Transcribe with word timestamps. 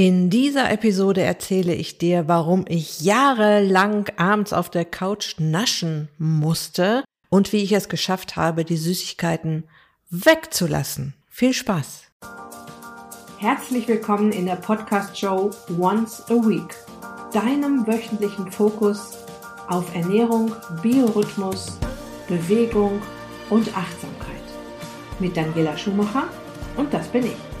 In 0.00 0.30
dieser 0.30 0.70
Episode 0.70 1.20
erzähle 1.20 1.74
ich 1.74 1.98
dir, 1.98 2.26
warum 2.26 2.64
ich 2.66 3.02
jahrelang 3.02 4.06
abends 4.16 4.54
auf 4.54 4.70
der 4.70 4.86
Couch 4.86 5.34
naschen 5.36 6.08
musste 6.16 7.04
und 7.28 7.52
wie 7.52 7.58
ich 7.58 7.72
es 7.72 7.90
geschafft 7.90 8.34
habe, 8.34 8.64
die 8.64 8.78
Süßigkeiten 8.78 9.64
wegzulassen. 10.08 11.12
Viel 11.28 11.52
Spaß! 11.52 12.04
Herzlich 13.36 13.86
willkommen 13.88 14.32
in 14.32 14.46
der 14.46 14.56
Podcast-Show 14.56 15.50
Once 15.78 16.22
a 16.30 16.48
Week, 16.48 16.74
deinem 17.34 17.86
wöchentlichen 17.86 18.50
Fokus 18.50 19.18
auf 19.68 19.94
Ernährung, 19.94 20.56
Biorhythmus, 20.80 21.78
Bewegung 22.26 23.02
und 23.50 23.68
Achtsamkeit. 23.76 24.46
Mit 25.18 25.36
Daniela 25.36 25.76
Schumacher 25.76 26.26
und 26.78 26.90
das 26.94 27.06
bin 27.08 27.26
ich. 27.26 27.59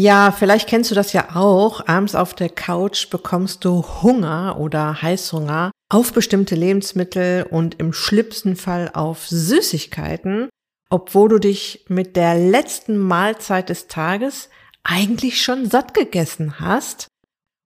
Ja, 0.00 0.30
vielleicht 0.30 0.68
kennst 0.68 0.92
du 0.92 0.94
das 0.94 1.12
ja 1.12 1.34
auch. 1.34 1.88
Abends 1.88 2.14
auf 2.14 2.32
der 2.32 2.50
Couch 2.50 3.10
bekommst 3.10 3.64
du 3.64 3.84
Hunger 4.00 4.56
oder 4.60 5.02
Heißhunger 5.02 5.72
auf 5.92 6.12
bestimmte 6.12 6.54
Lebensmittel 6.54 7.44
und 7.50 7.80
im 7.80 7.92
schlimmsten 7.92 8.54
Fall 8.54 8.92
auf 8.94 9.26
Süßigkeiten, 9.26 10.50
obwohl 10.88 11.30
du 11.30 11.38
dich 11.40 11.84
mit 11.88 12.14
der 12.14 12.36
letzten 12.36 12.96
Mahlzeit 12.96 13.70
des 13.70 13.88
Tages 13.88 14.50
eigentlich 14.84 15.42
schon 15.42 15.68
satt 15.68 15.94
gegessen 15.94 16.60
hast. 16.60 17.08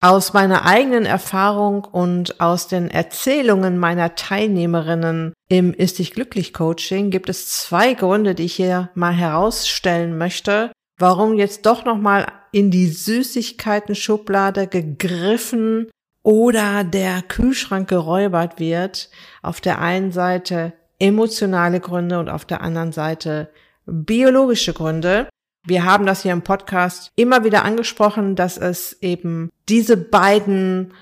Aus 0.01 0.33
meiner 0.33 0.65
eigenen 0.65 1.05
Erfahrung 1.05 1.85
und 1.85 2.41
aus 2.41 2.67
den 2.67 2.89
Erzählungen 2.89 3.77
meiner 3.77 4.15
Teilnehmerinnen 4.15 5.35
im 5.51 5.75
Ist 5.75 5.99
dich 5.99 6.13
glücklich 6.13 6.55
Coaching 6.55 7.11
gibt 7.11 7.29
es 7.29 7.51
zwei 7.51 7.93
Gründe, 7.93 8.35
die 8.35 8.45
ich 8.45 8.55
hier 8.55 8.89
mal 8.95 9.13
herausstellen 9.13 10.17
möchte, 10.17 10.73
warum 11.03 11.35
jetzt 11.35 11.67
doch 11.67 11.85
noch 11.85 11.99
mal 11.99 12.27
in 12.53 12.71
die 12.71 12.87
Süßigkeiten-Schublade 12.87 14.69
gegriffen 14.69 15.91
oder 16.23 16.85
der 16.85 17.23
Kühlschrank 17.23 17.89
geräubert 17.89 18.61
wird. 18.61 19.11
Auf 19.43 19.61
der 19.61 19.81
einen 19.81 20.13
Seite 20.13 20.75
emotionale 21.01 21.81
Gründe 21.81 22.21
und 22.21 22.29
auf 22.29 22.45
der 22.45 22.61
anderen 22.61 22.93
Seite 22.93 23.51
biologische 23.85 24.75
Gründe. 24.75 25.29
Wir 25.67 25.85
haben 25.85 26.07
das 26.07 26.23
hier 26.23 26.33
im 26.33 26.43
Podcast 26.43 27.11
immer 27.17 27.43
wieder 27.43 27.65
angesprochen, 27.65 28.37
dass 28.37 28.57
es 28.57 29.03
eben 29.03 29.51
diese 29.69 29.97
beiden 29.97 30.95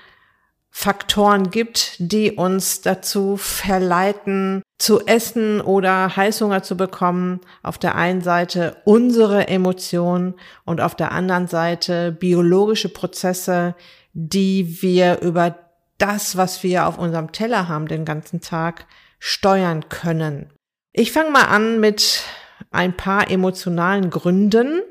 Faktoren 0.71 1.51
gibt, 1.51 1.97
die 1.99 2.31
uns 2.31 2.81
dazu 2.81 3.37
verleiten, 3.37 4.63
zu 4.81 5.05
essen 5.05 5.61
oder 5.61 6.15
Heißhunger 6.15 6.63
zu 6.63 6.75
bekommen. 6.75 7.39
Auf 7.61 7.77
der 7.77 7.95
einen 7.95 8.21
Seite 8.21 8.77
unsere 8.83 9.47
Emotionen 9.47 10.33
und 10.65 10.81
auf 10.81 10.95
der 10.95 11.11
anderen 11.11 11.47
Seite 11.47 12.11
biologische 12.11 12.89
Prozesse, 12.89 13.75
die 14.13 14.81
wir 14.81 15.21
über 15.21 15.55
das, 15.99 16.35
was 16.35 16.63
wir 16.63 16.87
auf 16.87 16.97
unserem 16.97 17.31
Teller 17.31 17.67
haben, 17.67 17.87
den 17.87 18.05
ganzen 18.05 18.41
Tag 18.41 18.87
steuern 19.19 19.87
können. 19.89 20.49
Ich 20.93 21.11
fange 21.11 21.29
mal 21.29 21.45
an 21.45 21.79
mit 21.79 22.23
ein 22.71 22.97
paar 22.97 23.29
emotionalen 23.29 24.09
Gründen, 24.09 24.81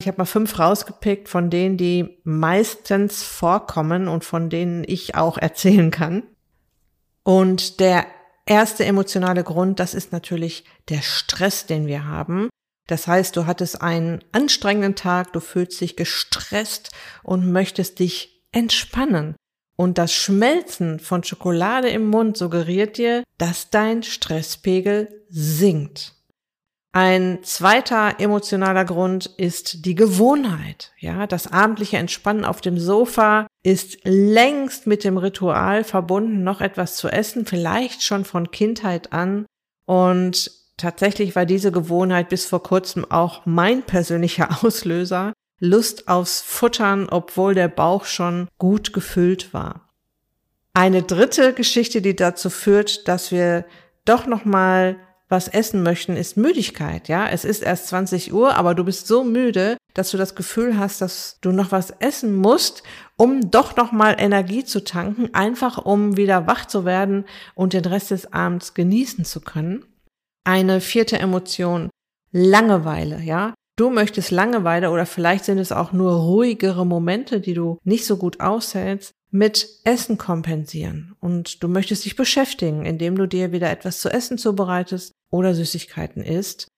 ich 0.00 0.06
habe 0.06 0.18
mal 0.18 0.26
fünf 0.26 0.58
rausgepickt 0.58 1.28
von 1.28 1.50
denen, 1.50 1.76
die 1.76 2.20
meistens 2.24 3.22
vorkommen 3.22 4.08
und 4.08 4.24
von 4.24 4.48
denen 4.48 4.82
ich 4.86 5.14
auch 5.14 5.36
erzählen 5.36 5.90
kann. 5.90 6.22
Und 7.22 7.80
der 7.80 8.06
erste 8.46 8.84
emotionale 8.84 9.44
Grund, 9.44 9.80
das 9.80 9.94
ist 9.94 10.12
natürlich 10.12 10.64
der 10.88 11.02
Stress, 11.02 11.66
den 11.66 11.86
wir 11.86 12.04
haben. 12.06 12.48
Das 12.86 13.06
heißt, 13.06 13.36
du 13.36 13.46
hattest 13.46 13.82
einen 13.82 14.24
anstrengenden 14.32 14.96
Tag, 14.96 15.32
du 15.32 15.40
fühlst 15.40 15.80
dich 15.80 15.96
gestresst 15.96 16.90
und 17.22 17.50
möchtest 17.50 18.00
dich 18.00 18.44
entspannen. 18.52 19.36
Und 19.76 19.96
das 19.96 20.12
Schmelzen 20.12 20.98
von 20.98 21.24
Schokolade 21.24 21.88
im 21.88 22.06
Mund 22.06 22.36
suggeriert 22.36 22.98
dir, 22.98 23.22
dass 23.38 23.70
dein 23.70 24.02
Stresspegel 24.02 25.24
sinkt. 25.28 26.19
Ein 26.92 27.38
zweiter 27.44 28.18
emotionaler 28.18 28.84
Grund 28.84 29.26
ist 29.26 29.84
die 29.84 29.94
Gewohnheit. 29.94 30.92
Ja, 30.98 31.28
das 31.28 31.46
abendliche 31.46 31.98
Entspannen 31.98 32.44
auf 32.44 32.60
dem 32.60 32.78
Sofa 32.80 33.46
ist 33.62 33.98
längst 34.02 34.88
mit 34.88 35.04
dem 35.04 35.16
Ritual 35.16 35.84
verbunden, 35.84 36.42
noch 36.42 36.60
etwas 36.60 36.96
zu 36.96 37.08
essen, 37.08 37.46
vielleicht 37.46 38.02
schon 38.02 38.24
von 38.24 38.50
Kindheit 38.50 39.12
an. 39.12 39.46
Und 39.86 40.50
tatsächlich 40.78 41.36
war 41.36 41.46
diese 41.46 41.70
Gewohnheit 41.70 42.28
bis 42.28 42.46
vor 42.46 42.62
kurzem 42.62 43.08
auch 43.08 43.46
mein 43.46 43.82
persönlicher 43.82 44.48
Auslöser. 44.64 45.32
Lust 45.60 46.08
aufs 46.08 46.40
Futtern, 46.40 47.08
obwohl 47.08 47.54
der 47.54 47.68
Bauch 47.68 48.06
schon 48.06 48.48
gut 48.58 48.92
gefüllt 48.92 49.54
war. 49.54 49.90
Eine 50.72 51.02
dritte 51.02 51.52
Geschichte, 51.52 52.00
die 52.02 52.16
dazu 52.16 52.50
führt, 52.50 53.06
dass 53.06 53.30
wir 53.30 53.66
doch 54.04 54.26
noch 54.26 54.44
mal 54.44 54.96
was 55.30 55.48
essen 55.48 55.82
möchten, 55.82 56.16
ist 56.16 56.36
Müdigkeit, 56.36 57.08
ja. 57.08 57.28
Es 57.28 57.44
ist 57.44 57.62
erst 57.62 57.86
20 57.86 58.32
Uhr, 58.32 58.56
aber 58.56 58.74
du 58.74 58.84
bist 58.84 59.06
so 59.06 59.22
müde, 59.22 59.76
dass 59.94 60.10
du 60.10 60.16
das 60.16 60.34
Gefühl 60.34 60.76
hast, 60.76 61.00
dass 61.00 61.38
du 61.40 61.52
noch 61.52 61.72
was 61.72 61.90
essen 62.00 62.34
musst, 62.34 62.82
um 63.16 63.50
doch 63.50 63.76
noch 63.76 63.92
mal 63.92 64.16
Energie 64.18 64.64
zu 64.64 64.82
tanken, 64.82 65.32
einfach 65.32 65.78
um 65.78 66.16
wieder 66.16 66.46
wach 66.46 66.66
zu 66.66 66.84
werden 66.84 67.24
und 67.54 67.72
den 67.72 67.84
Rest 67.84 68.10
des 68.10 68.32
Abends 68.32 68.74
genießen 68.74 69.24
zu 69.24 69.40
können. 69.40 69.84
Eine 70.44 70.80
vierte 70.80 71.18
Emotion, 71.18 71.90
Langeweile, 72.32 73.20
ja. 73.22 73.54
Du 73.76 73.88
möchtest 73.88 74.30
Langeweile 74.30 74.90
oder 74.90 75.06
vielleicht 75.06 75.44
sind 75.44 75.58
es 75.58 75.72
auch 75.72 75.92
nur 75.92 76.12
ruhigere 76.12 76.84
Momente, 76.84 77.40
die 77.40 77.54
du 77.54 77.78
nicht 77.84 78.04
so 78.04 78.16
gut 78.16 78.40
aushältst, 78.40 79.12
mit 79.30 79.68
Essen 79.84 80.18
kompensieren. 80.18 81.14
Und 81.20 81.62
du 81.62 81.68
möchtest 81.68 82.04
dich 82.04 82.16
beschäftigen, 82.16 82.84
indem 82.84 83.16
du 83.16 83.26
dir 83.26 83.52
wieder 83.52 83.70
etwas 83.70 84.00
zu 84.00 84.10
essen 84.10 84.38
zubereitest 84.38 85.12
oder 85.30 85.54
Süßigkeiten 85.54 86.22
isst. 86.22 86.68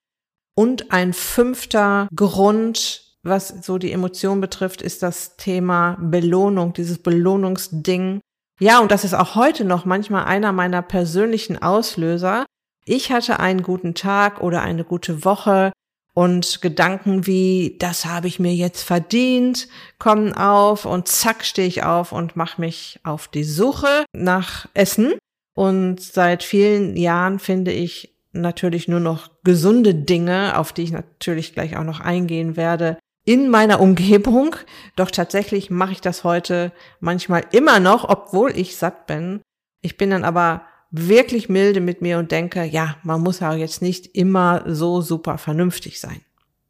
Und 0.55 0.93
ein 0.93 1.13
fünfter 1.13 2.09
Grund, 2.15 3.17
was 3.23 3.49
so 3.65 3.79
die 3.79 3.93
Emotion 3.93 4.41
betrifft, 4.41 4.83
ist 4.83 5.03
das 5.03 5.37
Thema 5.37 5.97
Belohnung, 6.01 6.73
dieses 6.73 6.99
Belohnungsding. 6.99 8.21
Ja, 8.61 8.81
und 8.81 8.93
das 8.93 9.05
ist 9.05 9.15
auch 9.15 9.35
heute 9.35 9.65
noch 9.65 9.85
manchmal 9.85 10.25
einer 10.25 10.53
meiner 10.53 10.83
persönlichen 10.83 11.61
Auslöser. 11.61 12.45
Ich 12.85 13.13
hatte 13.13 13.41
einen 13.41 13.63
guten 13.63 13.95
Tag 13.95 14.43
oder 14.43 14.63
eine 14.63 14.85
gute 14.85 15.25
Woche 15.25 15.73
und 16.15 16.61
Gedanken 16.61 17.27
wie, 17.27 17.77
das 17.79 18.05
habe 18.05 18.29
ich 18.29 18.39
mir 18.39 18.55
jetzt 18.55 18.83
verdient, 18.83 19.69
kommen 19.99 20.35
auf 20.35 20.85
und 20.85 21.09
zack 21.09 21.45
stehe 21.45 21.69
ich 21.69 21.85
auf 21.85 22.13
und 22.13 22.37
mache 22.37 22.61
mich 22.61 23.01
auf 23.03 23.29
die 23.29 23.45
Suche 23.45 24.05
nach 24.13 24.69
Essen. 24.75 25.15
Und 25.55 26.01
seit 26.01 26.43
vielen 26.43 26.97
Jahren 26.97 27.39
finde 27.39 27.73
ich 27.73 28.12
natürlich 28.33 28.89
nur 28.89 29.01
noch 29.01 29.31
gesunde 29.45 29.95
Dinge, 29.95 30.59
auf 30.59 30.73
die 30.73 30.83
ich 30.83 30.93
natürlich 30.93 31.53
gleich 31.55 31.77
auch 31.77 31.85
noch 31.85 32.01
eingehen 32.01 32.57
werde, 32.57 32.99
in 33.25 33.49
meiner 33.49 33.81
Umgebung. 33.81 34.57
Doch 34.97 35.11
tatsächlich 35.11 35.71
mache 35.71 35.93
ich 35.93 36.01
das 36.01 36.25
heute 36.25 36.73
manchmal 37.01 37.45
immer 37.53 37.81
noch, 37.81 38.09
obwohl 38.09 38.57
ich 38.57 38.77
satt 38.77 39.07
bin. 39.07 39.41
Ich 39.81 39.97
bin 39.97 40.11
dann 40.11 40.25
aber 40.25 40.63
wirklich 40.91 41.49
milde 41.49 41.81
mit 41.81 42.03
mir 42.03 42.19
und 42.19 42.31
denke, 42.31 42.65
ja, 42.65 42.97
man 43.03 43.23
muss 43.23 43.41
ja 43.41 43.55
jetzt 43.55 43.83
nicht 43.83 44.15
immer 44.15 44.63
so 44.67 45.01
super 45.01 45.39
vernünftig 45.39 46.01
sein. 46.01 46.21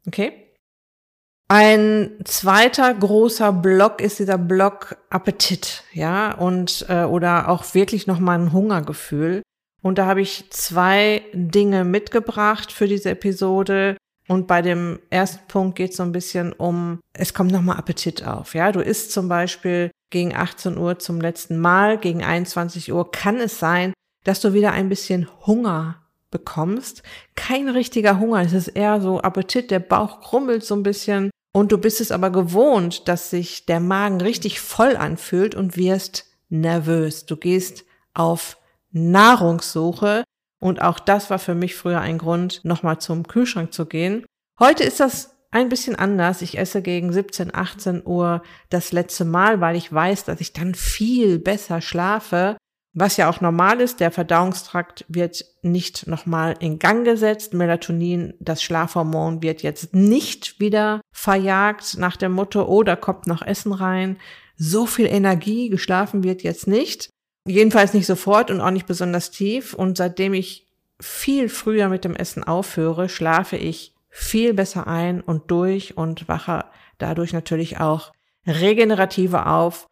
Okay? 0.07 0.43
Ein 1.49 2.11
zweiter 2.23 2.93
großer 2.93 3.51
Block 3.51 4.01
ist 4.01 4.17
dieser 4.17 4.37
Block 4.37 4.97
Appetit, 5.09 5.83
ja, 5.91 6.33
und 6.33 6.85
äh, 6.89 7.03
oder 7.03 7.49
auch 7.49 7.75
wirklich 7.75 8.07
noch 8.07 8.19
mal 8.19 8.39
ein 8.39 8.53
Hungergefühl. 8.53 9.42
Und 9.83 9.97
da 9.99 10.07
habe 10.07 10.21
ich 10.21 10.49
zwei 10.49 11.21
Dinge 11.33 11.83
mitgebracht 11.83 12.71
für 12.71 12.87
diese 12.87 13.11
Episode. 13.11 13.97
Und 14.27 14.47
bei 14.47 14.61
dem 14.61 14.99
ersten 15.09 15.45
Punkt 15.47 15.75
geht 15.75 15.91
es 15.91 15.97
so 15.97 16.03
ein 16.03 16.13
bisschen 16.13 16.53
um, 16.53 17.01
es 17.11 17.33
kommt 17.33 17.51
nochmal 17.51 17.77
Appetit 17.77 18.25
auf. 18.25 18.55
Ja, 18.55 18.71
du 18.71 18.79
isst 18.79 19.11
zum 19.11 19.27
Beispiel 19.27 19.91
gegen 20.09 20.33
18 20.33 20.77
Uhr 20.77 20.97
zum 20.99 21.19
letzten 21.19 21.57
Mal, 21.59 21.97
gegen 21.97 22.23
21 22.23 22.93
Uhr 22.93 23.11
kann 23.11 23.39
es 23.41 23.59
sein, 23.59 23.93
dass 24.23 24.39
du 24.39 24.53
wieder 24.53 24.71
ein 24.71 24.87
bisschen 24.87 25.27
Hunger 25.45 26.01
bekommst. 26.31 27.03
Kein 27.35 27.67
richtiger 27.67 28.19
Hunger, 28.19 28.41
es 28.41 28.53
ist 28.53 28.69
eher 28.69 29.01
so 29.01 29.19
Appetit, 29.19 29.69
der 29.69 29.79
Bauch 29.79 30.21
krummelt 30.21 30.63
so 30.63 30.75
ein 30.75 30.83
bisschen 30.83 31.29
und 31.51 31.71
du 31.71 31.77
bist 31.77 31.99
es 31.99 32.11
aber 32.11 32.29
gewohnt, 32.29 33.07
dass 33.09 33.29
sich 33.29 33.65
der 33.65 33.81
Magen 33.81 34.21
richtig 34.21 34.61
voll 34.61 34.95
anfühlt 34.95 35.55
und 35.55 35.75
wirst 35.75 36.25
nervös. 36.49 37.25
Du 37.25 37.35
gehst 37.35 37.83
auf 38.13 38.57
Nahrungssuche. 38.93 40.23
Und 40.59 40.81
auch 40.81 40.99
das 40.99 41.29
war 41.29 41.39
für 41.39 41.55
mich 41.55 41.75
früher 41.75 41.99
ein 41.99 42.17
Grund, 42.17 42.61
nochmal 42.63 42.99
zum 42.99 43.27
Kühlschrank 43.27 43.73
zu 43.73 43.85
gehen. 43.85 44.25
Heute 44.59 44.83
ist 44.83 45.01
das 45.01 45.33
ein 45.51 45.69
bisschen 45.69 45.95
anders. 45.95 46.41
Ich 46.41 46.57
esse 46.57 46.81
gegen 46.81 47.11
17, 47.11 47.53
18 47.53 48.05
Uhr 48.05 48.41
das 48.69 48.91
letzte 48.91 49.25
Mal, 49.25 49.61
weil 49.61 49.75
ich 49.75 49.91
weiß, 49.91 50.25
dass 50.25 50.41
ich 50.41 50.53
dann 50.53 50.73
viel 50.73 51.37
besser 51.37 51.81
schlafe. 51.81 52.57
Was 52.95 53.17
ja 53.17 53.27
auch 53.27 53.41
normal 53.41 53.81
ist, 53.81 53.99
der 53.99 54.11
Verdauungstrakt 54.11 55.03
wird 55.07 55.45
nicht 55.63 56.05
nochmal 56.05 56.55
in 56.59 56.77
Gang 56.77 57.03
gesetzt. 57.03 57.53
Melatonin, 57.53 58.35
das 58.39 58.61
Schlafhormon, 58.61 59.41
wird 59.41 59.63
jetzt 59.63 59.95
nicht 59.95 60.59
wieder 60.59 61.01
verjagt 61.11 61.97
nach 61.97 62.17
dem 62.17 62.33
Motto, 62.33 62.65
oh, 62.67 62.83
da 62.83 62.95
kommt 62.95 63.25
noch 63.25 63.41
Essen 63.41 63.73
rein. 63.73 64.17
So 64.55 64.85
viel 64.85 65.07
Energie, 65.07 65.69
geschlafen 65.69 66.23
wird 66.23 66.43
jetzt 66.43 66.67
nicht. 66.67 67.09
Jedenfalls 67.45 67.93
nicht 67.93 68.05
sofort 68.05 68.51
und 68.51 68.61
auch 68.61 68.71
nicht 68.71 68.87
besonders 68.87 69.31
tief. 69.31 69.73
Und 69.73 69.97
seitdem 69.97 70.33
ich 70.33 70.67
viel 70.99 71.49
früher 71.49 71.89
mit 71.89 72.05
dem 72.05 72.15
Essen 72.15 72.43
aufhöre, 72.43 73.09
schlafe 73.09 73.57
ich 73.57 73.93
viel 74.09 74.53
besser 74.53 74.87
ein 74.87 75.21
und 75.21 75.49
durch 75.51 75.97
und 75.97 76.27
wache 76.27 76.65
dadurch 76.97 77.33
natürlich 77.33 77.79
auch 77.79 78.11
regenerativer 78.45 79.47
auf. 79.47 79.87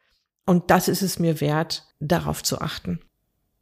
Und 0.46 0.70
das 0.72 0.88
ist 0.88 1.02
es 1.02 1.20
mir 1.20 1.42
wert, 1.42 1.88
darauf 2.00 2.44
zu 2.44 2.62
achten. 2.62 3.00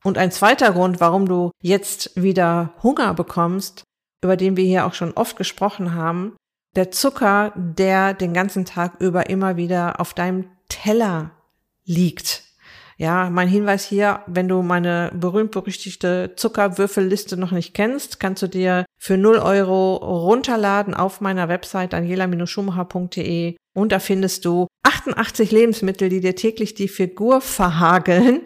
Und 0.03 0.17
ein 0.17 0.31
zweiter 0.31 0.71
Grund, 0.71 0.99
warum 0.99 1.27
du 1.27 1.51
jetzt 1.61 2.11
wieder 2.21 2.73
Hunger 2.83 3.13
bekommst, 3.13 3.83
über 4.23 4.37
den 4.37 4.57
wir 4.57 4.65
hier 4.65 4.85
auch 4.85 4.93
schon 4.93 5.13
oft 5.13 5.37
gesprochen 5.37 5.93
haben, 5.93 6.35
der 6.75 6.91
Zucker, 6.91 7.53
der 7.55 8.13
den 8.13 8.33
ganzen 8.33 8.65
Tag 8.65 9.01
über 9.01 9.29
immer 9.29 9.57
wieder 9.57 9.99
auf 9.99 10.13
deinem 10.13 10.49
Teller 10.69 11.31
liegt. 11.83 12.43
Ja, 13.01 13.29
mein 13.29 13.47
Hinweis 13.47 13.85
hier, 13.85 14.23
wenn 14.27 14.49
du 14.49 14.61
meine 14.61 15.09
berühmt-berüchtigte 15.13 16.33
Zuckerwürfelliste 16.35 17.37
noch 17.37 17.51
nicht 17.51 17.73
kennst, 17.73 18.19
kannst 18.19 18.43
du 18.43 18.47
dir 18.47 18.83
für 18.97 19.15
0 19.15 19.37
Euro 19.37 19.95
runterladen 19.95 20.93
auf 20.93 21.21
meiner 21.21 21.47
Website 21.47 21.93
daniela-schumacher.de 21.93 23.55
und 23.73 23.93
da 23.93 23.99
findest 23.99 24.43
du 24.43 24.67
88 24.83 25.49
Lebensmittel, 25.49 26.09
die 26.09 26.19
dir 26.19 26.35
täglich 26.35 26.73
die 26.73 26.89
Figur 26.89 27.39
verhageln 27.39 28.41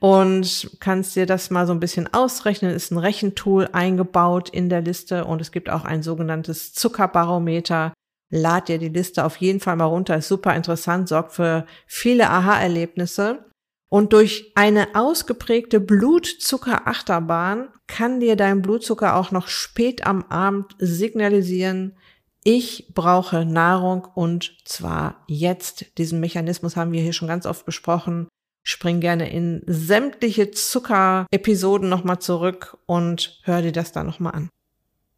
und 0.00 0.76
kannst 0.80 1.14
dir 1.14 1.26
das 1.26 1.50
mal 1.50 1.68
so 1.68 1.72
ein 1.72 1.78
bisschen 1.78 2.12
ausrechnen. 2.12 2.74
Ist 2.74 2.90
ein 2.90 2.98
Rechentool 2.98 3.68
eingebaut 3.70 4.48
in 4.48 4.68
der 4.68 4.80
Liste 4.80 5.26
und 5.26 5.40
es 5.40 5.52
gibt 5.52 5.70
auch 5.70 5.84
ein 5.84 6.02
sogenanntes 6.02 6.72
Zuckerbarometer. 6.72 7.94
Lad 8.30 8.66
dir 8.66 8.78
die 8.78 8.88
Liste 8.88 9.24
auf 9.24 9.36
jeden 9.36 9.60
Fall 9.60 9.76
mal 9.76 9.84
runter, 9.84 10.16
ist 10.16 10.26
super 10.26 10.56
interessant, 10.56 11.08
sorgt 11.08 11.34
für 11.34 11.66
viele 11.86 12.30
Aha-Erlebnisse. 12.30 13.44
Und 13.92 14.14
durch 14.14 14.52
eine 14.54 14.94
ausgeprägte 14.94 15.78
Blutzuckerachterbahn 15.78 17.68
kann 17.88 18.20
dir 18.20 18.36
dein 18.36 18.62
Blutzucker 18.62 19.16
auch 19.16 19.32
noch 19.32 19.48
spät 19.48 20.06
am 20.06 20.24
Abend 20.30 20.74
signalisieren, 20.78 21.94
ich 22.42 22.88
brauche 22.94 23.44
Nahrung 23.44 24.08
und 24.14 24.56
zwar 24.64 25.22
jetzt. 25.28 25.98
Diesen 25.98 26.20
Mechanismus 26.20 26.74
haben 26.74 26.92
wir 26.92 27.02
hier 27.02 27.12
schon 27.12 27.28
ganz 27.28 27.44
oft 27.44 27.66
besprochen. 27.66 28.28
Spring 28.62 29.00
gerne 29.00 29.30
in 29.30 29.62
sämtliche 29.66 30.50
Zucker-Episoden 30.50 31.90
nochmal 31.90 32.18
zurück 32.18 32.78
und 32.86 33.40
hör 33.44 33.60
dir 33.60 33.72
das 33.72 33.92
da 33.92 34.04
nochmal 34.04 34.32
an. 34.32 34.48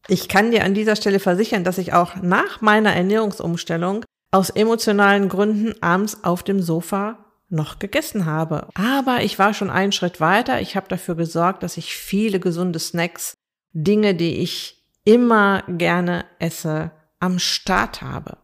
Ich 0.09 0.29
kann 0.29 0.51
dir 0.51 0.65
an 0.65 0.75
dieser 0.75 0.97
Stelle 0.97 1.21
versichern, 1.21 1.63
dass 1.63 1.79
ich 1.79 1.93
auch 1.93 2.17
nach 2.17 2.61
meiner 2.61 2.93
Ernährungsumstellung 2.93 4.05
aus 4.33 4.51
emotionalen 4.51 5.29
Gründen 5.29 5.81
abends 5.81 6.25
auf 6.25 6.43
dem 6.43 6.61
Sofa 6.61 7.24
noch 7.49 7.79
gegessen 7.79 8.27
habe. 8.27 8.69
Aber 8.75 9.23
ich 9.23 9.39
war 9.39 9.55
schon 9.55 9.71
einen 9.71 9.93
Schritt 9.93 10.21
weiter. 10.21 10.61
Ich 10.61 10.77
habe 10.77 10.89
dafür 10.89 11.15
gesorgt, 11.15 11.63
dass 11.63 11.77
ich 11.77 11.97
viele 11.97 12.41
gesunde 12.41 12.79
Snacks, 12.79 13.35
Dinge, 13.73 14.15
die 14.15 14.39
ich 14.39 14.85
immer 15.05 15.63
gerne 15.69 16.25
esse, 16.39 16.91
am 17.21 17.39
Start 17.39 18.03
habe. 18.03 18.39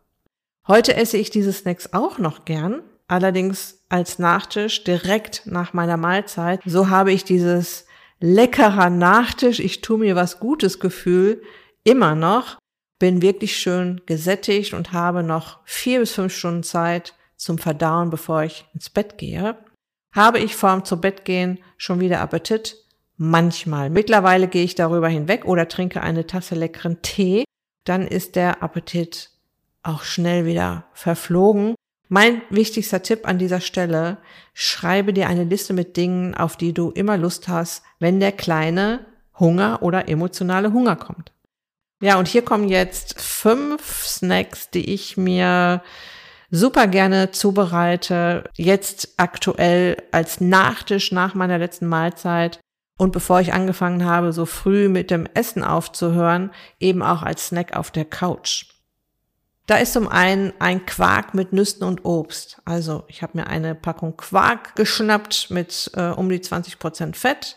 Heute 0.66 0.94
esse 0.94 1.16
ich 1.16 1.30
diese 1.30 1.52
Snacks 1.52 1.92
auch 1.92 2.18
noch 2.18 2.44
gern, 2.44 2.82
allerdings 3.08 3.84
als 3.88 4.18
Nachtisch 4.18 4.84
direkt 4.84 5.42
nach 5.46 5.72
meiner 5.72 5.96
Mahlzeit. 5.96 6.60
So 6.64 6.88
habe 6.88 7.12
ich 7.12 7.24
dieses 7.24 7.86
leckerer 8.20 8.90
Nachtisch, 8.90 9.60
ich 9.60 9.80
tue 9.80 9.98
mir 9.98 10.14
was 10.14 10.38
Gutes 10.38 10.78
Gefühl 10.78 11.42
immer 11.82 12.14
noch, 12.14 12.58
bin 12.98 13.22
wirklich 13.22 13.56
schön 13.56 14.02
gesättigt 14.06 14.74
und 14.74 14.92
habe 14.92 15.22
noch 15.22 15.60
vier 15.64 16.00
bis 16.00 16.12
fünf 16.12 16.34
Stunden 16.36 16.62
Zeit, 16.62 17.14
zum 17.40 17.58
Verdauen, 17.58 18.10
bevor 18.10 18.42
ich 18.42 18.66
ins 18.74 18.90
Bett 18.90 19.18
gehe. 19.18 19.56
Habe 20.14 20.38
ich 20.38 20.56
vorm 20.56 20.84
zu 20.84 21.00
Bett 21.00 21.24
gehen 21.24 21.58
schon 21.76 22.00
wieder 22.00 22.20
Appetit? 22.20 22.76
Manchmal. 23.16 23.90
Mittlerweile 23.90 24.48
gehe 24.48 24.64
ich 24.64 24.74
darüber 24.74 25.08
hinweg 25.08 25.44
oder 25.44 25.68
trinke 25.68 26.02
eine 26.02 26.26
Tasse 26.26 26.54
leckeren 26.54 27.02
Tee. 27.02 27.44
Dann 27.84 28.06
ist 28.06 28.36
der 28.36 28.62
Appetit 28.62 29.30
auch 29.82 30.02
schnell 30.02 30.44
wieder 30.44 30.84
verflogen. 30.92 31.74
Mein 32.08 32.42
wichtigster 32.50 33.02
Tipp 33.02 33.26
an 33.26 33.38
dieser 33.38 33.60
Stelle, 33.60 34.18
schreibe 34.52 35.12
dir 35.12 35.28
eine 35.28 35.44
Liste 35.44 35.72
mit 35.72 35.96
Dingen, 35.96 36.34
auf 36.34 36.56
die 36.56 36.74
du 36.74 36.90
immer 36.90 37.16
Lust 37.16 37.48
hast, 37.48 37.84
wenn 38.00 38.20
der 38.20 38.32
kleine 38.32 39.06
Hunger 39.38 39.82
oder 39.82 40.08
emotionale 40.08 40.72
Hunger 40.72 40.96
kommt. 40.96 41.32
Ja, 42.02 42.18
und 42.18 42.26
hier 42.26 42.42
kommen 42.42 42.68
jetzt 42.68 43.20
fünf 43.20 44.06
Snacks, 44.06 44.70
die 44.70 44.92
ich 44.92 45.16
mir 45.16 45.82
super 46.50 46.86
gerne 46.86 47.30
zubereite, 47.30 48.44
jetzt 48.56 49.14
aktuell 49.16 49.96
als 50.10 50.40
Nachtisch 50.40 51.12
nach 51.12 51.34
meiner 51.34 51.58
letzten 51.58 51.86
Mahlzeit 51.86 52.60
und 52.98 53.12
bevor 53.12 53.40
ich 53.40 53.54
angefangen 53.54 54.04
habe, 54.04 54.32
so 54.32 54.44
früh 54.44 54.88
mit 54.88 55.10
dem 55.10 55.26
Essen 55.32 55.64
aufzuhören, 55.64 56.50
eben 56.78 57.02
auch 57.02 57.22
als 57.22 57.46
Snack 57.46 57.76
auf 57.76 57.90
der 57.90 58.04
Couch. 58.04 58.66
Da 59.66 59.76
ist 59.76 59.92
zum 59.92 60.08
einen 60.08 60.52
ein 60.58 60.84
Quark 60.84 61.32
mit 61.32 61.52
Nüssen 61.52 61.84
und 61.84 62.04
Obst. 62.04 62.60
Also 62.64 63.04
ich 63.06 63.22
habe 63.22 63.38
mir 63.38 63.46
eine 63.46 63.74
Packung 63.74 64.16
Quark 64.16 64.74
geschnappt 64.74 65.50
mit 65.50 65.92
äh, 65.94 66.08
um 66.08 66.28
die 66.28 66.40
20 66.40 66.78
Prozent 66.78 67.16
Fett, 67.16 67.56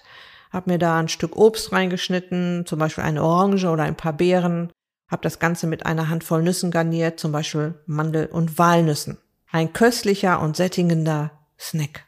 habe 0.52 0.72
mir 0.72 0.78
da 0.78 1.00
ein 1.00 1.10
Stück 1.10 1.36
Obst 1.36 1.72
reingeschnitten, 1.72 2.66
zum 2.68 2.78
Beispiel 2.78 3.04
eine 3.04 3.24
Orange 3.24 3.66
oder 3.66 3.84
ein 3.84 3.98
paar 3.98 4.14
Beeren, 4.14 4.72
habe 5.14 5.24
das 5.24 5.40
Ganze 5.40 5.68
mit 5.68 5.86
einer 5.86 6.10
Handvoll 6.10 6.44
Nüssen 6.44 6.72
garniert, 6.72 7.20
zum 7.20 7.32
Beispiel 7.32 7.76
Mandel- 7.86 8.26
und 8.26 8.58
Walnüssen. 8.58 9.18
Ein 9.50 9.72
köstlicher 9.72 10.42
und 10.42 10.58
sättigender 10.58 11.32
Snack. 11.58 12.06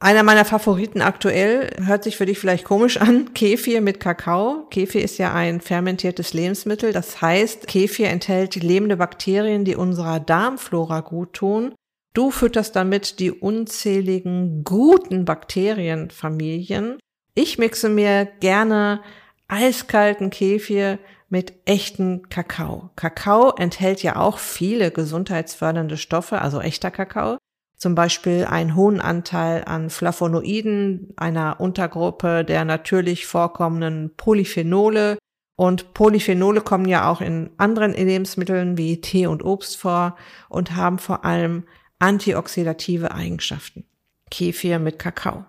Einer 0.00 0.22
meiner 0.22 0.44
Favoriten 0.44 1.00
aktuell 1.00 1.70
hört 1.82 2.02
sich 2.02 2.16
für 2.16 2.26
dich 2.26 2.38
vielleicht 2.38 2.64
komisch 2.64 2.96
an, 2.96 3.32
Kefir 3.34 3.80
mit 3.80 4.00
Kakao. 4.00 4.66
Kefir 4.70 5.02
ist 5.02 5.18
ja 5.18 5.32
ein 5.32 5.60
fermentiertes 5.60 6.34
Lebensmittel. 6.34 6.92
Das 6.92 7.22
heißt, 7.22 7.66
Kefir 7.66 8.08
enthält 8.08 8.56
lebende 8.56 8.96
Bakterien, 8.96 9.64
die 9.64 9.76
unserer 9.76 10.18
Darmflora 10.18 11.00
gut 11.00 11.34
tun. 11.34 11.74
Du 12.14 12.30
fütterst 12.30 12.74
damit 12.76 13.18
die 13.18 13.32
unzähligen 13.32 14.64
guten 14.64 15.24
Bakterienfamilien. 15.24 16.98
Ich 17.34 17.58
mixe 17.58 17.88
mir 17.88 18.26
gerne 18.40 19.00
eiskalten 19.48 20.30
Kefir 20.30 20.98
mit 21.28 21.54
echten 21.64 22.28
Kakao. 22.28 22.90
Kakao 22.96 23.54
enthält 23.56 24.02
ja 24.02 24.16
auch 24.16 24.38
viele 24.38 24.90
gesundheitsfördernde 24.90 25.96
Stoffe, 25.96 26.40
also 26.40 26.60
echter 26.60 26.90
Kakao. 26.90 27.38
Zum 27.76 27.94
Beispiel 27.94 28.44
einen 28.44 28.76
hohen 28.76 29.00
Anteil 29.00 29.64
an 29.64 29.90
Flavonoiden, 29.90 31.12
einer 31.16 31.60
Untergruppe 31.60 32.44
der 32.44 32.64
natürlich 32.64 33.26
vorkommenden 33.26 34.14
Polyphenole. 34.16 35.18
Und 35.56 35.94
Polyphenole 35.94 36.60
kommen 36.60 36.86
ja 36.86 37.10
auch 37.10 37.20
in 37.20 37.50
anderen 37.58 37.92
Lebensmitteln 37.92 38.78
wie 38.78 39.00
Tee 39.00 39.26
und 39.26 39.44
Obst 39.44 39.76
vor 39.76 40.16
und 40.48 40.76
haben 40.76 40.98
vor 40.98 41.24
allem 41.24 41.64
antioxidative 41.98 43.12
Eigenschaften. 43.12 43.84
Kefir 44.30 44.78
mit 44.78 44.98
Kakao. 44.98 45.44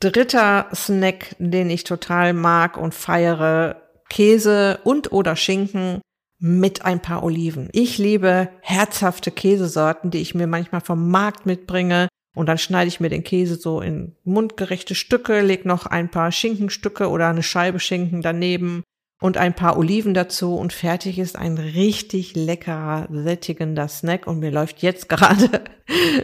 Dritter 0.00 0.68
Snack, 0.74 1.36
den 1.38 1.68
ich 1.68 1.84
total 1.84 2.32
mag 2.32 2.76
und 2.76 2.94
feiere, 2.94 3.89
Käse 4.10 4.80
und 4.84 5.12
oder 5.12 5.36
Schinken 5.36 6.02
mit 6.38 6.84
ein 6.84 7.00
paar 7.00 7.22
Oliven. 7.22 7.68
Ich 7.72 7.96
liebe 7.96 8.48
herzhafte 8.60 9.30
Käsesorten, 9.30 10.10
die 10.10 10.18
ich 10.18 10.34
mir 10.34 10.46
manchmal 10.46 10.80
vom 10.80 11.10
Markt 11.10 11.46
mitbringe. 11.46 12.08
Und 12.36 12.46
dann 12.46 12.58
schneide 12.58 12.88
ich 12.88 13.00
mir 13.00 13.08
den 13.08 13.24
Käse 13.24 13.56
so 13.56 13.80
in 13.80 14.14
mundgerechte 14.24 14.94
Stücke, 14.94 15.40
leg 15.40 15.64
noch 15.64 15.86
ein 15.86 16.10
paar 16.10 16.30
Schinkenstücke 16.30 17.08
oder 17.08 17.28
eine 17.28 17.42
Scheibe 17.42 17.80
Schinken 17.80 18.22
daneben 18.22 18.84
und 19.20 19.36
ein 19.36 19.54
paar 19.54 19.76
Oliven 19.76 20.14
dazu 20.14 20.54
und 20.54 20.72
fertig 20.72 21.18
ist 21.18 21.36
ein 21.36 21.58
richtig 21.58 22.34
leckerer, 22.34 23.08
sättigender 23.10 23.88
Snack 23.88 24.26
und 24.26 24.38
mir 24.38 24.50
läuft 24.50 24.82
jetzt 24.82 25.08
gerade 25.08 25.64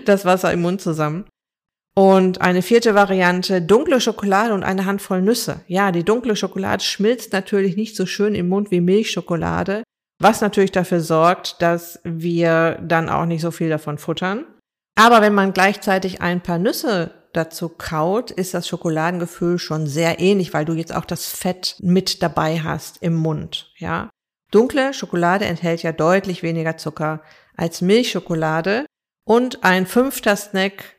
das 0.05 0.25
Wasser 0.25 0.53
im 0.53 0.63
Mund 0.63 0.81
zusammen. 0.81 1.27
Und 1.99 2.43
eine 2.43 2.61
vierte 2.61 2.95
Variante, 2.95 3.63
dunkle 3.63 4.03
Schokolade 4.03 4.53
und 4.53 4.63
eine 4.63 4.85
Handvoll 4.85 5.23
Nüsse. 5.23 5.61
Ja, 5.67 5.93
die 5.93 6.05
dunkle 6.05 6.37
Schokolade 6.37 6.85
schmilzt 6.85 7.33
natürlich 7.33 7.77
nicht 7.77 7.97
so 7.97 8.05
schön 8.05 8.35
im 8.35 8.49
Mund 8.49 8.71
wie 8.71 8.83
Milchschokolade, 8.83 9.83
was 10.21 10.43
natürlich 10.43 10.73
dafür 10.73 11.01
sorgt, 11.01 11.63
dass 11.63 12.01
wir 12.05 12.79
dann 12.83 13.09
auch 13.09 13.25
nicht 13.25 13.41
so 13.41 13.51
viel 13.51 13.71
davon 13.71 13.97
futtern. 13.97 14.45
Aber 14.95 15.23
wenn 15.23 15.35
man 15.35 15.55
gleichzeitig 15.55 16.21
ein 16.21 16.43
paar 16.43 16.59
Nüsse 16.59 17.13
dazu 17.33 17.71
kaut, 17.71 18.31
ist 18.31 18.53
das 18.53 18.69
Schokoladengefühl 18.69 19.59
schon 19.59 19.87
sehr 19.87 20.21
ähnlich, 20.21 20.53
weil 20.53 20.65
du 20.65 20.75
jetzt 20.75 20.95
auch 20.95 21.05
das 21.05 21.27
Fett 21.27 21.77
mit 21.81 22.23
dabei 22.23 22.61
hast 22.61 23.03
im 23.03 23.15
Mund, 23.15 23.73
ja. 23.79 24.11
Dunkle 24.53 24.95
Schokolade 24.95 25.45
enthält 25.45 25.83
ja 25.83 25.93
deutlich 25.93 26.43
weniger 26.43 26.77
Zucker 26.77 27.23
als 27.57 27.81
Milchschokolade 27.81 28.87
und 29.27 29.65
ein 29.65 29.87
fünfter 29.87 30.37
Snack, 30.37 30.96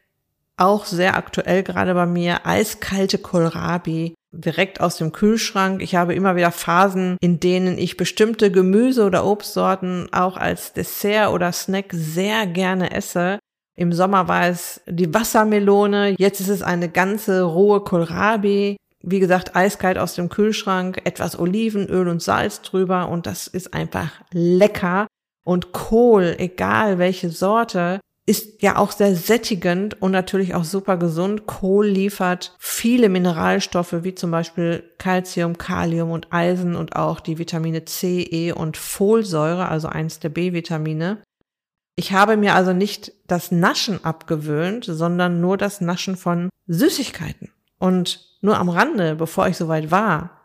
auch 0.58 0.86
sehr 0.86 1.16
aktuell 1.16 1.64
gerade 1.64 1.94
bei 1.94 2.06
mir, 2.06 2.46
eiskalte 2.46 3.18
Kohlrabi 3.20 4.16
direkt 4.32 4.82
aus 4.82 4.98
dem 4.98 5.12
Kühlschrank. 5.12 5.82
Ich 5.82 5.96
habe 5.96 6.14
immer 6.14 6.36
wieder 6.36 6.52
Phasen, 6.52 7.18
in 7.22 7.40
denen 7.40 7.78
ich 7.78 7.98
bestimmte 7.98 8.52
Gemüse- 8.52 9.06
oder 9.06 9.26
Obstsorten 9.26 10.12
auch 10.12 10.38
als 10.38 10.74
Dessert 10.74 11.32
oder 11.32 11.52
Snack 11.52 11.88
sehr 11.92 12.46
gerne 12.46 12.92
esse. 12.92 13.40
Im 13.76 13.94
Sommer 13.94 14.28
war 14.28 14.48
es 14.48 14.82
die 14.88 15.14
Wassermelone, 15.14 16.16
jetzt 16.18 16.42
ist 16.42 16.50
es 16.50 16.64
eine 16.64 16.90
ganze 16.90 17.44
rohe 17.44 17.82
Kohlrabi. 17.82 18.78
Wie 19.04 19.20
gesagt, 19.20 19.56
eiskalt 19.56 20.00
aus 20.00 20.16
dem 20.16 20.30
Kühlschrank, 20.30 21.00
etwas 21.04 21.38
Olivenöl 21.38 22.08
und 22.08 22.22
Salz 22.22 22.64
drüber 22.64 23.10
und 23.10 23.28
das 23.28 23.46
ist 23.46 23.74
einfach 23.74 24.12
lecker. 24.32 25.08
Und 25.46 25.72
Kohl, 25.72 26.36
egal 26.40 26.98
welche 26.98 27.30
Sorte, 27.30 28.00
ist 28.28 28.62
ja 28.62 28.76
auch 28.76 28.92
sehr 28.92 29.16
sättigend 29.16 30.02
und 30.02 30.12
natürlich 30.12 30.54
auch 30.54 30.66
super 30.66 30.98
gesund. 30.98 31.48
Kohl 31.48 31.88
liefert 31.88 32.56
viele 32.60 33.08
Mineralstoffe 33.08 34.04
wie 34.04 34.14
zum 34.16 34.32
Beispiel 34.32 34.84
Calcium, 34.98 35.58
Kalium 35.58 36.12
und 36.12 36.34
Eisen 36.34 36.76
und 36.76 36.98
auch 36.98 37.22
die 37.22 37.38
Vitamine 37.38 37.86
C, 37.86 38.22
E 38.22 38.52
und 38.52 38.76
Folsäure, 38.76 39.70
also 39.70 39.88
eins 39.88 40.20
der 40.20 40.28
B-Vitamine. 40.28 41.24
Ich 41.96 42.12
habe 42.12 42.36
mir 42.36 42.54
also 42.54 42.74
nicht 42.74 43.14
das 43.28 43.52
Naschen 43.52 44.04
abgewöhnt, 44.04 44.84
sondern 44.84 45.40
nur 45.40 45.58
das 45.58 45.80
Naschen 45.80 46.18
von 46.18 46.50
Süßigkeiten. 46.68 47.50
Und 47.80 48.38
nur 48.42 48.58
am 48.58 48.68
Rande, 48.68 49.16
bevor 49.16 49.48
ich 49.48 49.56
soweit 49.56 49.90
war, 49.90 50.42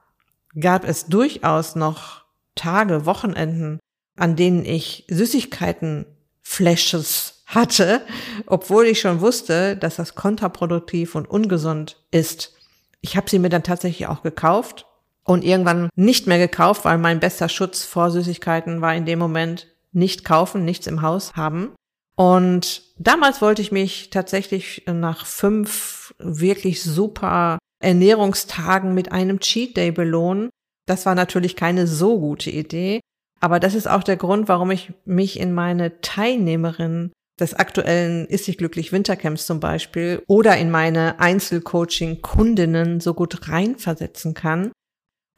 gab 0.58 0.84
es 0.86 1.06
durchaus 1.06 1.74
noch 1.74 2.22
Tage, 2.54 3.06
Wochenenden, 3.06 3.80
an 4.16 4.36
denen 4.36 4.64
ich 4.64 5.04
Süßigkeiten 5.08 6.06
Flashes 6.42 7.31
hatte, 7.54 8.02
obwohl 8.46 8.86
ich 8.86 9.00
schon 9.00 9.20
wusste, 9.20 9.76
dass 9.76 9.96
das 9.96 10.14
kontraproduktiv 10.14 11.14
und 11.14 11.28
ungesund 11.28 11.96
ist. 12.10 12.54
Ich 13.00 13.16
habe 13.16 13.28
sie 13.28 13.38
mir 13.38 13.48
dann 13.48 13.62
tatsächlich 13.62 14.06
auch 14.06 14.22
gekauft 14.22 14.86
und 15.24 15.44
irgendwann 15.44 15.88
nicht 15.94 16.26
mehr 16.26 16.38
gekauft, 16.38 16.84
weil 16.84 16.98
mein 16.98 17.20
bester 17.20 17.48
Schutz 17.48 17.84
vor 17.84 18.10
Süßigkeiten 18.10 18.80
war 18.80 18.94
in 18.94 19.06
dem 19.06 19.18
Moment 19.18 19.68
nicht 19.92 20.24
kaufen, 20.24 20.64
nichts 20.64 20.86
im 20.86 21.02
Haus 21.02 21.34
haben. 21.34 21.72
Und 22.14 22.82
damals 22.98 23.40
wollte 23.40 23.62
ich 23.62 23.72
mich 23.72 24.10
tatsächlich 24.10 24.84
nach 24.86 25.26
fünf 25.26 26.14
wirklich 26.18 26.82
super 26.82 27.58
Ernährungstagen 27.80 28.94
mit 28.94 29.12
einem 29.12 29.40
Cheat 29.40 29.76
Day 29.76 29.90
belohnen. 29.90 30.50
Das 30.86 31.06
war 31.06 31.14
natürlich 31.14 31.56
keine 31.56 31.86
so 31.86 32.18
gute 32.18 32.50
Idee. 32.50 33.00
Aber 33.40 33.58
das 33.58 33.74
ist 33.74 33.88
auch 33.88 34.04
der 34.04 34.16
Grund, 34.16 34.48
warum 34.48 34.70
ich 34.70 34.92
mich 35.04 35.40
in 35.40 35.52
meine 35.52 36.00
Teilnehmerin 36.00 37.12
des 37.40 37.54
aktuellen 37.54 38.26
Ist 38.26 38.44
sich 38.44 38.58
glücklich 38.58 38.92
Wintercamps 38.92 39.46
zum 39.46 39.60
Beispiel 39.60 40.22
oder 40.26 40.56
in 40.56 40.70
meine 40.70 41.18
Einzelcoaching-Kundinnen 41.18 43.00
so 43.00 43.14
gut 43.14 43.48
reinversetzen 43.48 44.34
kann, 44.34 44.72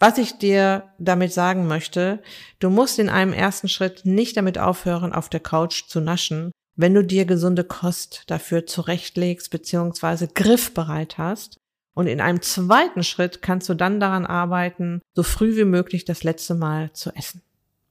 was 0.01 0.19
ich 0.19 0.39
dir 0.39 0.91
damit 0.99 1.33
sagen 1.33 1.67
möchte, 1.67 2.23
du 2.59 2.69
musst 2.69 2.99
in 2.99 3.09
einem 3.09 3.33
ersten 3.33 3.69
Schritt 3.69 4.05
nicht 4.05 4.37
damit 4.37 4.59
aufhören, 4.59 5.13
auf 5.13 5.29
der 5.29 5.41
Couch 5.41 5.85
zu 5.89 6.01
naschen, 6.01 6.51
wenn 6.77 6.95
du 6.95 7.05
dir 7.05 7.25
gesunde 7.25 7.65
Kost 7.65 8.25
dafür 8.27 8.67
zurechtlegst 8.67 9.51
bzw. 9.51 10.29
griffbereit 10.35 11.19
hast. 11.19 11.57
Und 11.95 12.09
in 12.09 12.21
einem 12.21 12.43
zweiten 12.43 13.05
Schritt 13.05 13.41
kannst 13.41 13.69
du 13.69 13.75
dann 13.75 14.01
daran 14.01 14.27
arbeiten, 14.27 15.01
so 15.15 15.23
früh 15.23 15.57
wie 15.57 15.65
möglich 15.65 16.05
das 16.05 16.25
letzte 16.25 16.57
Mal 16.57 16.93
zu 16.93 17.15
essen. 17.15 17.41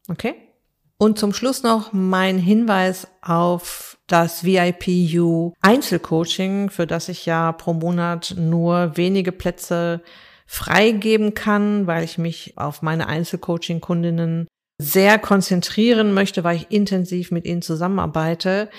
Okay? 0.10 0.36
Und 0.98 1.20
zum 1.20 1.34
Schluss 1.34 1.64
noch 1.64 1.92
mein 1.92 2.38
Hinweis 2.38 3.08
auf 3.22 3.98
das 4.08 4.44
VIPU 4.44 5.54
Einzelcoaching, 5.62 6.70
für 6.70 6.88
das 6.88 7.10
ich 7.10 7.26
ja 7.26 7.52
pro 7.52 7.74
Monat 7.74 8.36
nur 8.38 8.96
wenige 8.96 9.32
Plätze 9.32 10.02
freigeben 10.46 11.34
kann, 11.34 11.88
weil 11.88 12.04
ich 12.04 12.18
mich 12.18 12.54
auf 12.58 12.82
meine 12.82 13.08
Einzelcoaching-Kundinnen 13.08 14.48
sehr 14.78 15.20
konzentrieren 15.20 16.14
möchte, 16.14 16.44
weil 16.44 16.58
ich 16.58 16.72
intensiv 16.72 17.32
mit 17.32 17.46
ihnen 17.46 17.62
zusammenarbeite. 17.62 18.70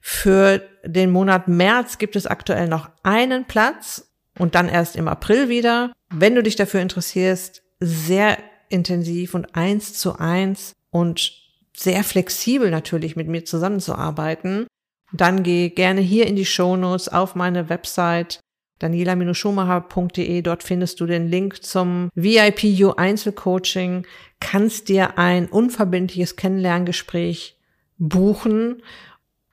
Für 0.00 0.62
den 0.84 1.10
Monat 1.10 1.48
März 1.48 1.98
gibt 1.98 2.16
es 2.16 2.26
aktuell 2.26 2.68
noch 2.68 2.90
einen 3.02 3.46
Platz 3.46 4.12
und 4.38 4.54
dann 4.54 4.68
erst 4.68 4.96
im 4.96 5.08
April 5.08 5.48
wieder. 5.48 5.92
Wenn 6.10 6.34
du 6.34 6.42
dich 6.42 6.56
dafür 6.56 6.80
interessierst, 6.80 7.62
sehr 7.80 8.38
intensiv 8.68 9.34
und 9.34 9.54
eins 9.54 9.94
zu 9.94 10.18
eins 10.18 10.74
und 10.90 11.41
sehr 11.76 12.04
flexibel 12.04 12.70
natürlich 12.70 13.16
mit 13.16 13.28
mir 13.28 13.44
zusammenzuarbeiten, 13.44 14.66
dann 15.12 15.42
geh 15.42 15.70
gerne 15.70 16.00
hier 16.00 16.26
in 16.26 16.36
die 16.36 16.46
Shownotes 16.46 17.08
auf 17.08 17.34
meine 17.34 17.68
Website 17.68 18.40
daniela-schumacher.de. 18.78 20.42
Dort 20.42 20.62
findest 20.62 21.00
du 21.00 21.06
den 21.06 21.28
Link 21.28 21.62
zum 21.62 22.10
VIPU 22.14 22.92
Einzelcoaching, 22.96 24.06
kannst 24.40 24.88
dir 24.88 25.18
ein 25.18 25.46
unverbindliches 25.46 26.36
Kennenlerngespräch 26.36 27.56
buchen 27.98 28.82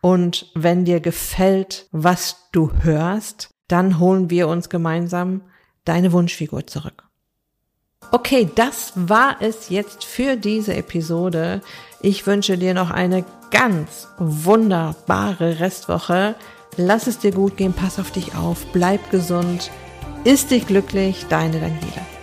und 0.02 0.50
wenn 0.56 0.86
dir 0.86 1.00
gefällt, 1.00 1.88
was 1.92 2.50
du 2.52 2.72
hörst, 2.82 3.50
dann 3.68 4.00
holen 4.00 4.30
wir 4.30 4.48
uns 4.48 4.70
gemeinsam 4.70 5.42
deine 5.86 6.12
Wunschfigur 6.12 6.66
zurück. 6.66 7.04
Okay, 8.12 8.50
das 8.56 8.94
war 8.96 9.38
es 9.42 9.70
jetzt 9.70 10.04
für 10.04 10.36
diese 10.36 10.74
Episode. 10.74 11.62
Ich 12.02 12.26
wünsche 12.26 12.58
dir 12.58 12.74
noch 12.74 12.92
eine 12.92 13.26
ganz 13.52 14.08
wunderbare 14.18 15.60
Restwoche. 15.60 16.36
Lass 16.78 17.08
es 17.08 17.20
dir 17.20 17.32
gut 17.32 17.58
gehen, 17.58 17.74
pass 17.74 18.00
auf 18.00 18.12
dich 18.12 18.36
auf, 18.36 18.66
bleib 18.72 19.12
gesund, 19.12 19.70
ist 20.24 20.52
dich 20.52 20.66
glücklich, 20.66 21.26
deine 21.30 21.60
Daniela. 21.60 22.19